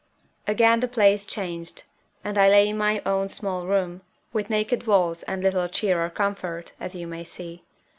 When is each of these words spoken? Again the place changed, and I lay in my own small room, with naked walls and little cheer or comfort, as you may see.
Again 0.47 0.79
the 0.79 0.87
place 0.87 1.27
changed, 1.27 1.83
and 2.23 2.35
I 2.35 2.49
lay 2.49 2.69
in 2.69 2.75
my 2.79 3.03
own 3.05 3.29
small 3.29 3.67
room, 3.67 4.01
with 4.33 4.49
naked 4.49 4.87
walls 4.87 5.21
and 5.21 5.43
little 5.43 5.67
cheer 5.67 6.03
or 6.03 6.09
comfort, 6.09 6.71
as 6.79 6.95
you 6.95 7.05
may 7.05 7.23
see. 7.23 7.63